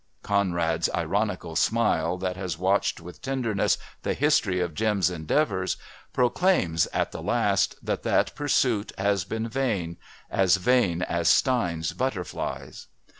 [0.23, 5.77] Conrad's ironical smile that has watched with tenderness the history of Jim's endeavours,
[6.11, 9.97] proclaims, at the last, that that pursuit has been vain
[10.31, 12.87] as vain as Stein's butterflies.